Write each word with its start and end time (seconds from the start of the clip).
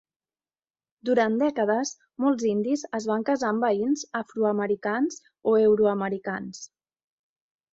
Durant 1.09 1.35
dècades, 1.41 1.91
molts 2.25 2.47
indis 2.53 2.85
es 3.01 3.07
van 3.11 3.27
casar 3.27 3.51
amb 3.51 3.67
veïns 3.67 4.07
afroamericans 4.23 5.21
o 5.53 5.57
euroamericans. 5.67 6.65